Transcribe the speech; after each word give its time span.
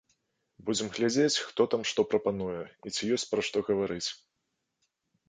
Будзем 0.67 0.87
глядзець, 0.95 1.37
хто 1.49 1.61
там 1.73 1.83
што 1.89 2.05
прапануе, 2.13 2.63
і 2.87 2.95
ці 2.95 3.11
ёсць 3.19 3.27
пра 3.35 3.41
што 3.49 3.63
гаварыць. 3.69 4.07